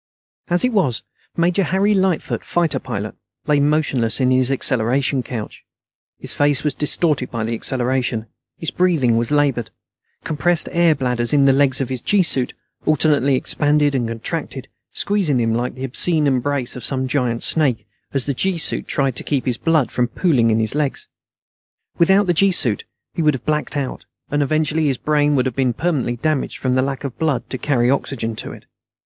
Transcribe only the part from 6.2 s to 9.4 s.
face was distorted by the acceleration. His breathing was